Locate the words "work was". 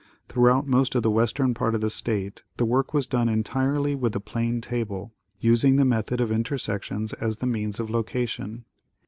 2.65-3.05